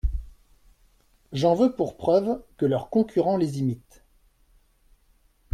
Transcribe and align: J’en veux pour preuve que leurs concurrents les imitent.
J’en 1.31 1.53
veux 1.53 1.75
pour 1.75 1.95
preuve 1.95 2.41
que 2.57 2.65
leurs 2.65 2.89
concurrents 2.89 3.37
les 3.37 3.59
imitent. 3.59 4.01